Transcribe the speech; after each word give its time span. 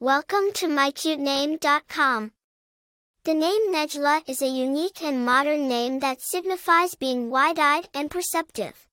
Welcome 0.00 0.52
to 0.54 0.68
mycutename.com. 0.68 2.30
The 3.24 3.34
name 3.34 3.74
Nejla 3.74 4.22
is 4.28 4.40
a 4.40 4.46
unique 4.46 5.02
and 5.02 5.26
modern 5.26 5.68
name 5.68 5.98
that 5.98 6.20
signifies 6.20 6.94
being 6.94 7.30
wide-eyed 7.30 7.88
and 7.92 8.08
perceptive. 8.08 8.86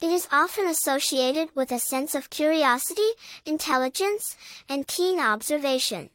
It 0.00 0.10
is 0.10 0.26
often 0.32 0.66
associated 0.66 1.50
with 1.54 1.70
a 1.70 1.78
sense 1.78 2.14
of 2.14 2.30
curiosity, 2.30 3.10
intelligence, 3.44 4.34
and 4.66 4.86
keen 4.86 5.20
observation. 5.20 6.08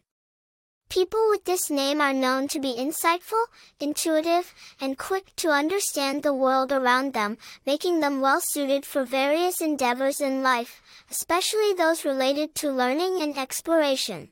People 0.90 1.30
with 1.30 1.44
this 1.46 1.70
name 1.70 2.02
are 2.02 2.14
known 2.14 2.48
to 2.48 2.60
be 2.60 2.74
insightful, 2.76 3.46
intuitive, 3.80 4.56
and 4.82 4.98
quick 4.98 5.36
to 5.36 5.50
understand 5.50 6.24
the 6.24 6.34
world 6.34 6.72
around 6.72 7.14
them, 7.14 7.38
making 7.64 8.00
them 8.00 8.22
well 8.22 8.42
suited 8.42 8.88
for 8.88 9.06
various 9.06 9.62
endeavors 9.62 10.20
in 10.20 10.42
life, 10.42 10.82
especially 11.12 11.74
those 11.74 12.06
related 12.06 12.56
to 12.56 12.72
learning 12.72 13.22
and 13.22 13.38
exploration. 13.38 14.30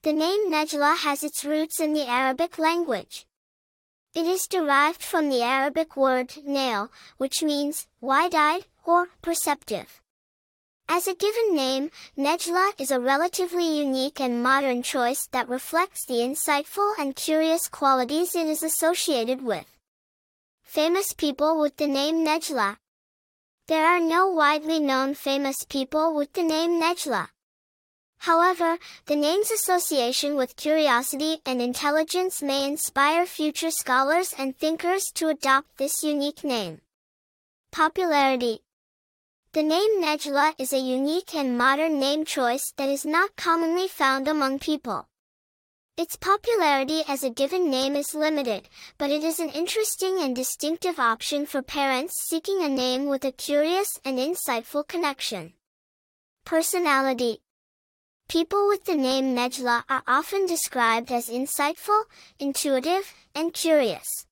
The 0.00 0.14
name 0.14 0.50
Nejla 0.50 0.96
has 0.96 1.22
its 1.22 1.44
roots 1.44 1.80
in 1.80 1.92
the 1.92 2.08
Arabic 2.08 2.58
language. 2.58 3.26
It 4.14 4.24
is 4.24 4.46
derived 4.46 5.02
from 5.02 5.28
the 5.28 5.42
Arabic 5.42 5.98
word 5.98 6.32
nail, 6.46 6.90
which 7.18 7.42
means 7.42 7.86
wide-eyed 8.00 8.64
or 8.86 9.10
perceptive. 9.20 10.00
As 10.90 11.06
a 11.06 11.14
given 11.14 11.54
name, 11.54 11.90
Nejla 12.16 12.72
is 12.80 12.90
a 12.90 12.98
relatively 12.98 13.78
unique 13.78 14.20
and 14.20 14.42
modern 14.42 14.82
choice 14.82 15.28
that 15.32 15.48
reflects 15.48 16.06
the 16.06 16.14
insightful 16.14 16.94
and 16.98 17.14
curious 17.14 17.68
qualities 17.68 18.34
it 18.34 18.46
is 18.46 18.62
associated 18.62 19.42
with. 19.42 19.66
Famous 20.64 21.12
people 21.12 21.60
with 21.60 21.76
the 21.76 21.86
name 21.86 22.24
Nejla. 22.24 22.78
There 23.66 23.84
are 23.84 24.00
no 24.00 24.28
widely 24.28 24.80
known 24.80 25.14
famous 25.14 25.62
people 25.64 26.14
with 26.14 26.32
the 26.32 26.42
name 26.42 26.80
Nejla. 26.80 27.28
However, 28.20 28.78
the 29.04 29.16
name's 29.16 29.50
association 29.50 30.36
with 30.36 30.56
curiosity 30.56 31.42
and 31.44 31.60
intelligence 31.60 32.42
may 32.42 32.66
inspire 32.66 33.26
future 33.26 33.70
scholars 33.70 34.34
and 34.38 34.56
thinkers 34.56 35.04
to 35.16 35.28
adopt 35.28 35.76
this 35.76 36.02
unique 36.02 36.42
name. 36.42 36.80
Popularity 37.72 38.62
the 39.58 39.64
name 39.64 40.00
Nejla 40.00 40.54
is 40.56 40.72
a 40.72 40.78
unique 40.78 41.34
and 41.34 41.58
modern 41.58 41.98
name 41.98 42.24
choice 42.24 42.72
that 42.76 42.88
is 42.88 43.04
not 43.04 43.34
commonly 43.34 43.88
found 43.88 44.28
among 44.28 44.60
people. 44.60 45.08
Its 45.96 46.14
popularity 46.14 47.02
as 47.08 47.24
a 47.24 47.30
given 47.30 47.68
name 47.68 47.96
is 47.96 48.14
limited, 48.14 48.68
but 48.98 49.10
it 49.10 49.24
is 49.24 49.40
an 49.40 49.48
interesting 49.48 50.20
and 50.20 50.36
distinctive 50.36 51.00
option 51.00 51.44
for 51.44 51.60
parents 51.60 52.22
seeking 52.28 52.62
a 52.62 52.68
name 52.68 53.06
with 53.06 53.24
a 53.24 53.32
curious 53.32 53.98
and 54.04 54.16
insightful 54.16 54.86
connection. 54.86 55.52
Personality 56.44 57.40
People 58.28 58.68
with 58.68 58.84
the 58.84 58.94
name 58.94 59.34
Nejla 59.34 59.82
are 59.90 60.04
often 60.06 60.46
described 60.46 61.10
as 61.10 61.28
insightful, 61.28 62.04
intuitive, 62.38 63.12
and 63.34 63.52
curious. 63.52 64.27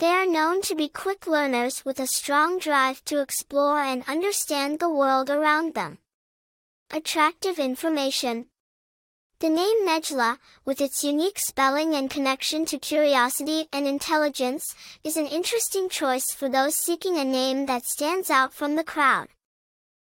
They 0.00 0.06
are 0.06 0.24
known 0.24 0.62
to 0.62 0.74
be 0.74 0.88
quick 0.88 1.26
learners 1.26 1.84
with 1.84 2.00
a 2.00 2.06
strong 2.06 2.58
drive 2.58 3.04
to 3.04 3.20
explore 3.20 3.80
and 3.80 4.02
understand 4.08 4.78
the 4.78 4.88
world 4.88 5.28
around 5.28 5.74
them. 5.74 5.98
Attractive 6.90 7.58
information. 7.58 8.46
The 9.40 9.50
name 9.50 9.86
Nejla, 9.86 10.38
with 10.64 10.80
its 10.80 11.04
unique 11.04 11.38
spelling 11.38 11.94
and 11.94 12.08
connection 12.08 12.64
to 12.64 12.78
curiosity 12.78 13.68
and 13.74 13.86
intelligence, 13.86 14.74
is 15.04 15.18
an 15.18 15.26
interesting 15.26 15.90
choice 15.90 16.32
for 16.32 16.48
those 16.48 16.76
seeking 16.76 17.18
a 17.18 17.24
name 17.24 17.66
that 17.66 17.84
stands 17.84 18.30
out 18.30 18.54
from 18.54 18.76
the 18.76 18.84
crowd. 18.84 19.28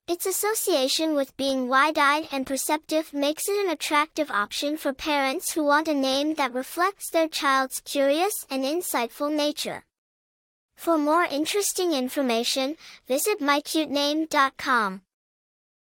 Its 0.07 0.27
association 0.27 1.15
with 1.15 1.35
being 1.35 1.67
wide-eyed 1.67 2.27
and 2.31 2.45
perceptive 2.45 3.11
makes 3.11 3.49
it 3.49 3.65
an 3.65 3.71
attractive 3.71 4.29
option 4.29 4.77
for 4.77 4.93
parents 4.93 5.51
who 5.51 5.63
want 5.63 5.87
a 5.87 5.95
name 5.95 6.35
that 6.35 6.53
reflects 6.53 7.09
their 7.09 7.27
child's 7.27 7.79
curious 7.79 8.45
and 8.51 8.63
insightful 8.63 9.33
nature. 9.33 9.83
For 10.75 10.99
more 10.99 11.23
interesting 11.23 11.93
information, 11.93 12.75
visit 13.07 13.39
mycutename.com. 13.39 15.01